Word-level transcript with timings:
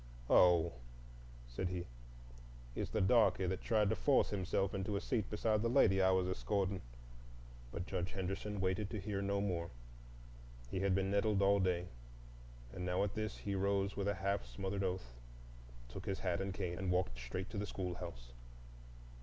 "Oh," 0.31 0.71
said 1.47 1.67
he, 1.69 1.85
"it's 2.73 2.89
the 2.89 3.01
darky 3.01 3.45
that 3.45 3.61
tried 3.61 3.87
to 3.91 3.95
force 3.95 4.31
himself 4.31 4.73
into 4.73 4.95
a 4.95 4.99
seat 4.99 5.29
beside 5.29 5.61
the 5.61 5.69
lady 5.69 6.01
I 6.01 6.09
was 6.09 6.27
escorting—" 6.27 6.81
But 7.71 7.85
Judge 7.85 8.13
Henderson 8.13 8.59
waited 8.59 8.89
to 8.89 8.99
hear 8.99 9.21
no 9.21 9.39
more. 9.41 9.69
He 10.71 10.79
had 10.79 10.95
been 10.95 11.11
nettled 11.11 11.43
all 11.43 11.59
day, 11.59 11.85
and 12.73 12.83
now 12.83 13.03
at 13.03 13.13
this 13.13 13.37
he 13.37 13.53
rose 13.53 13.95
with 13.95 14.07
a 14.07 14.15
half 14.15 14.43
smothered 14.43 14.83
oath, 14.83 15.13
took 15.87 16.07
his 16.07 16.21
hat 16.21 16.41
and 16.41 16.51
cane, 16.51 16.79
and 16.79 16.89
walked 16.91 17.19
straight 17.19 17.51
to 17.51 17.59
the 17.59 17.67
schoolhouse. 17.67 18.31